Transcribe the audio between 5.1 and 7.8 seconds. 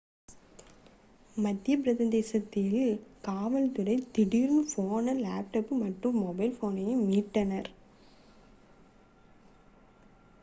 laptop மற்றும் mobile ஃபோனை மீட்டனர்